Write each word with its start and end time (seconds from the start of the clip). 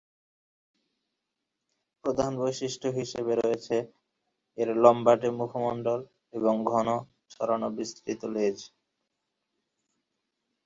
প্রধান 2.03 2.31
বৈশিষ্ট্য 2.39 2.87
হিসেবে 2.99 3.33
রয়েছে 3.35 3.75
এর 4.57 4.69
লম্বাটে 4.83 5.29
মুখমণ্ডল 5.39 5.99
এবং 6.33 6.53
ঘন, 6.65 6.87
ছড়ানো 7.31 7.67
বিস্তৃত 7.77 8.21
লেজ। 8.35 8.57